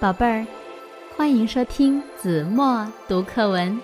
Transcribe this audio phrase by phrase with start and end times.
[0.00, 0.46] 宝贝儿，
[1.16, 3.80] 欢迎收听子墨读课文。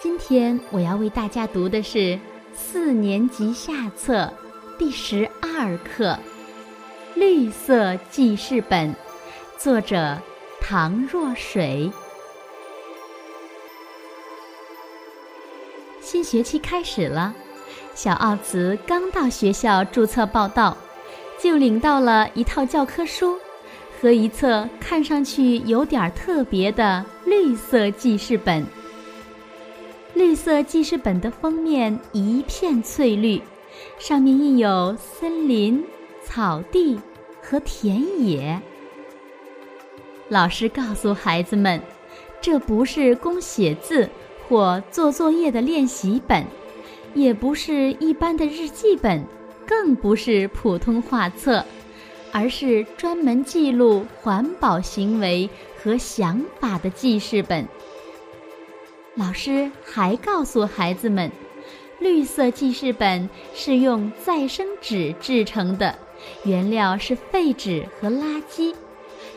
[0.00, 2.18] 今天我要为大家读的是
[2.52, 4.32] 四年级下册
[4.76, 6.06] 第十二课
[7.14, 8.92] 《绿色记事本》，
[9.56, 10.18] 作者
[10.60, 11.92] 唐若水。
[16.00, 17.32] 新学期开始了，
[17.94, 20.76] 小奥茨刚到学校注册报到，
[21.40, 23.38] 就领到了一套教科书。
[24.02, 28.66] 和一册看上去有点特别的绿色记事本。
[30.12, 33.40] 绿色记事本的封面一片翠绿，
[34.00, 35.84] 上面印有森林、
[36.24, 36.98] 草地
[37.40, 38.60] 和田野。
[40.28, 41.80] 老师告诉孩子们，
[42.40, 44.10] 这不是供写字
[44.48, 46.44] 或做作业的练习本，
[47.14, 49.24] 也不是一般的日记本，
[49.64, 51.64] 更不是普通画册。
[52.32, 55.48] 而是专门记录环保行为
[55.80, 57.68] 和想法的记事本。
[59.14, 61.30] 老师还告诉孩子们，
[62.00, 65.94] 绿色记事本是用再生纸制成的，
[66.44, 68.74] 原料是废纸和垃圾，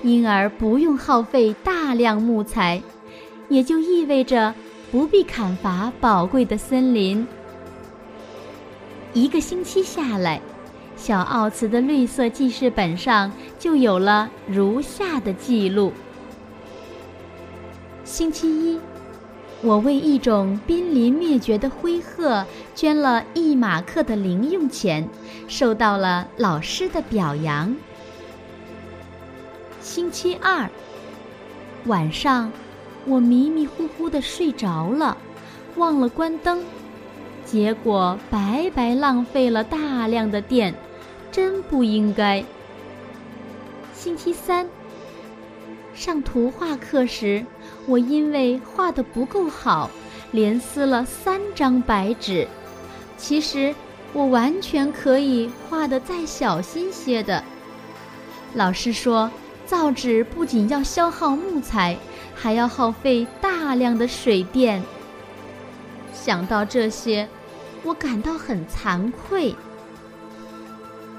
[0.02, 2.82] 因而不用耗费大量木材，
[3.50, 4.56] 也就意味着
[4.90, 7.28] 不必砍伐宝贵的森林。
[9.12, 10.42] 一个星期下来。
[11.06, 15.94] 小奥茨的绿色记事本上就有了如下的记录：
[18.04, 18.80] 星期一，
[19.62, 25.08] 我为一种濒临灭绝的灰鹤捐了一马克的零用钱，
[25.48, 27.76] 受到了老师的表扬。
[29.82, 30.68] 星期二，
[31.86, 32.52] 晚上，
[33.06, 35.16] 我迷迷糊糊的睡着了，
[35.76, 36.64] 忘了关灯，
[37.46, 40.74] 结果白白浪费了大量的电。
[41.36, 42.42] 真不应该。
[43.94, 44.70] 星期三
[45.94, 47.46] 上图画课时，
[47.88, 49.92] 我因为画的不够好，
[50.32, 52.48] 连撕了三张白纸。
[53.18, 53.76] 其实
[54.14, 57.44] 我完全可以画的再小心些的。
[58.54, 59.30] 老师说，
[59.66, 61.98] 造纸不仅要消耗木材，
[62.34, 64.82] 还要耗费大量的水电。
[66.14, 67.28] 想到这些，
[67.84, 69.54] 我感到很惭愧。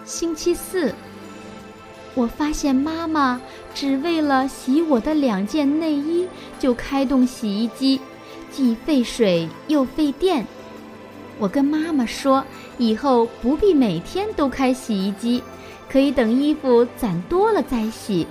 [0.06, 0.94] 星期四，
[2.14, 3.42] 我发现妈妈
[3.74, 6.28] 只为了洗我的两件内衣
[6.60, 8.00] 就开动洗衣机，
[8.52, 10.46] 既费水又费电。
[11.40, 12.44] 我跟妈妈说，
[12.78, 15.42] 以后不必每天都开洗衣机，
[15.90, 18.28] 可以等衣服攒多了再洗。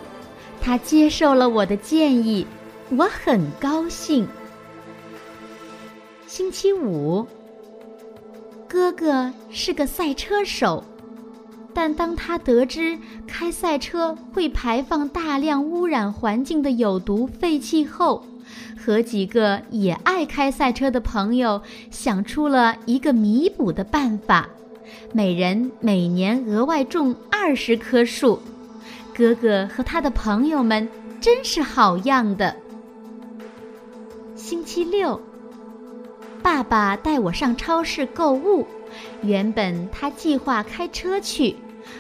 [0.61, 2.47] 她接受了我的建议，
[2.89, 4.25] 我很高兴。
[6.25, 7.27] 星期五，
[8.65, 10.81] 哥哥是个赛车手。
[11.75, 12.97] 但当他得知
[13.27, 18.25] 开赛车会排放大量污染环境的有毒废气后，
[18.79, 24.47] 和几个也爱开赛车的朋友想出了一个弥补的办法：
[25.11, 28.39] 每人每年额外种二十棵树。
[29.13, 30.87] 哥哥和他的朋友们
[31.19, 32.55] 真是好样的。
[34.35, 35.19] 星期六，
[36.45, 38.67] 爸爸带我上超市购物，
[39.23, 41.55] 原本他计划开车去。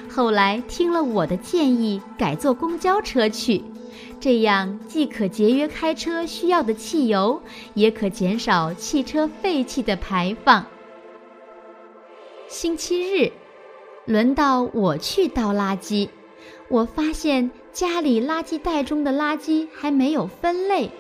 [0.07, 3.63] 后来听了我的建议，改坐公交车去，
[4.19, 7.41] 这样既可节约开车需要的汽油，
[7.73, 10.63] 也可减少汽车废气的排放。
[12.47, 13.31] 星期日，
[14.05, 16.07] 轮到我去倒垃圾，
[16.67, 20.91] 我发现家里垃圾袋中的垃圾还没有分类，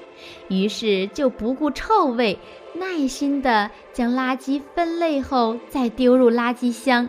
[0.47, 2.39] 于是就不顾臭味，
[2.79, 7.07] 耐心地将垃圾分类后再丢入垃圾箱。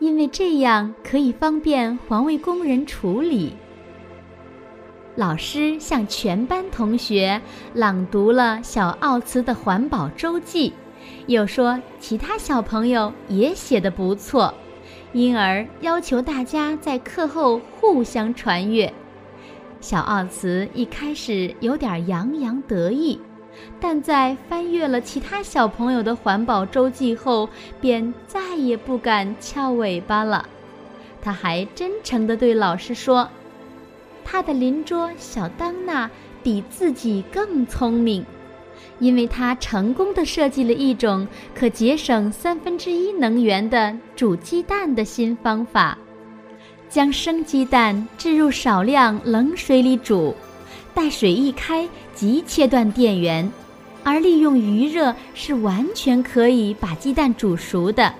[0.00, 3.54] 因为这样可以方便环卫工人处理。
[5.14, 7.40] 老师向全班同学
[7.74, 10.72] 朗读了小奥茨的环保周记，
[11.26, 14.52] 又说其他小朋友也写得不错，
[15.12, 18.92] 因而要求大家在课后互相传阅。
[19.80, 23.20] 小奥茨一开始有点洋洋得意。
[23.80, 27.48] 但在翻阅了其他小朋友的环保周记后，
[27.80, 30.48] 便再也不敢翘尾巴了。
[31.20, 33.28] 他还真诚地对老师说
[34.24, 36.10] ：“他的邻桌小当娜
[36.42, 38.24] 比自己更聪明，
[38.98, 45.98] 因为他成功地设计了一种可节省三分之一能源的煮鸡蛋的新方法。
[46.88, 50.34] 将生鸡蛋置入少量冷水里煮，
[50.92, 51.88] 待水一开
[52.20, 53.50] 即切断电源。”
[54.04, 58.14] 而利用余热是完全可以把鸡蛋煮熟的。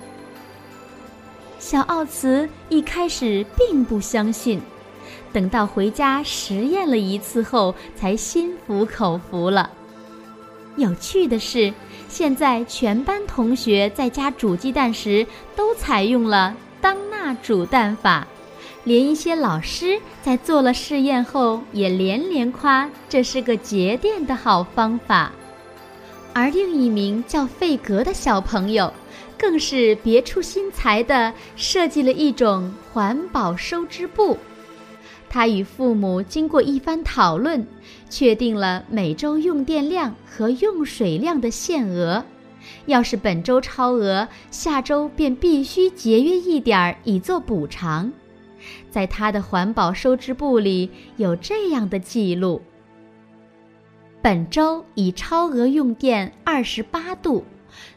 [1.57, 4.61] 小奥茨一开始并不相信，
[5.33, 9.71] 等到回家实验了一次后，才心服口服了。
[10.75, 11.73] 有趣的是，
[12.07, 15.25] 现在全班同学在家煮鸡蛋时
[15.55, 18.27] 都采用了当纳煮蛋法，
[18.83, 25.31] 连一些老师在做了试验后也连连夸这是个节电的好方法。
[26.33, 28.91] 而另一名叫费格的小朋友，
[29.37, 34.37] 更是别出心裁地设计了一种环保收支簿。
[35.29, 37.65] 他与父母经过一番讨论，
[38.09, 42.23] 确定了每周用电量和用水量的限额。
[42.85, 48.11] 要是本周超额，下周便必须节约一点儿以作补偿。
[48.89, 52.61] 在他的环保收支簿里有这样的记录。
[54.21, 57.43] 本周已超额用电二十八度，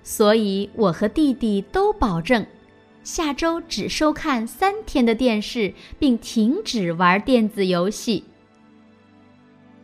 [0.02, 2.46] 所以我和弟弟都保证，
[3.02, 8.24] 下周只收看三天的电视，并停止玩电子游戏。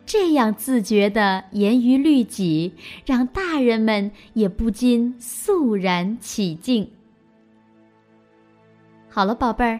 [0.03, 2.73] 这样自觉的严于律己，
[3.05, 6.89] 让大人们也不禁肃然起敬。
[9.07, 9.79] 好了，宝贝儿，